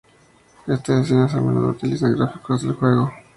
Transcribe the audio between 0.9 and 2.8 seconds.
escenas a menudo utilizan los gráficos del juego